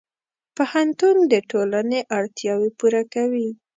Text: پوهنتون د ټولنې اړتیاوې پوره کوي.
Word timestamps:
پوهنتون 0.55 1.15
د 1.31 1.33
ټولنې 1.51 1.99
اړتیاوې 2.17 2.69
پوره 2.79 3.03
کوي. 3.13 3.49